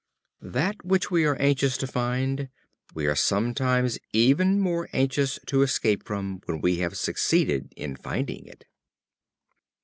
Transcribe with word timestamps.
That 0.41 0.83
which 0.83 1.11
we 1.11 1.25
are 1.25 1.35
anxious 1.35 1.77
to 1.77 1.85
find, 1.85 2.49
we 2.95 3.05
are 3.05 3.13
sometimes 3.15 3.99
even 4.13 4.59
more 4.59 4.89
anxious 4.93 5.37
to 5.45 5.61
escape 5.61 6.03
from, 6.07 6.41
when 6.47 6.59
we 6.59 6.77
have 6.77 6.97
succeeded 6.97 7.71
in 7.77 7.95
finding 7.95 8.47
it. 8.47 8.65